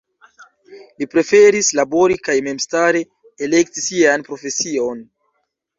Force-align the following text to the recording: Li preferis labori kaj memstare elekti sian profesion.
Li 1.01 1.07
preferis 1.11 1.69
labori 1.81 2.17
kaj 2.29 2.39
memstare 2.49 3.05
elekti 3.49 3.87
sian 3.91 4.29
profesion. 4.31 5.11